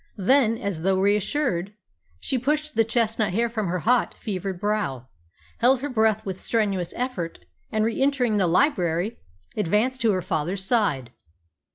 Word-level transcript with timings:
Then, 0.17 0.57
as 0.57 0.81
though 0.81 0.99
reassured, 0.99 1.75
she 2.19 2.39
pushed 2.39 2.73
the 2.73 2.83
chestnut 2.83 3.33
hair 3.35 3.47
from 3.49 3.67
her 3.67 3.77
hot, 3.77 4.15
fevered 4.17 4.59
brow, 4.59 5.05
held 5.59 5.81
her 5.81 5.89
breath 5.89 6.25
with 6.25 6.41
strenuous 6.41 6.91
effort, 6.97 7.41
and, 7.71 7.85
re 7.85 8.01
entering 8.01 8.37
the 8.37 8.47
library, 8.47 9.19
advanced 9.55 10.01
to 10.01 10.11
her 10.13 10.23
father's 10.23 10.65
side. 10.65 11.11